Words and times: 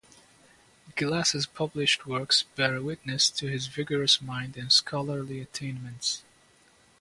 Glas's 0.95 1.45
published 1.45 2.07
works 2.07 2.41
bear 2.55 2.81
witness 2.81 3.29
to 3.29 3.45
his 3.45 3.67
vigorous 3.67 4.19
mind 4.19 4.57
and 4.57 4.71
scholarly 4.71 5.39
attainments. 5.39 6.23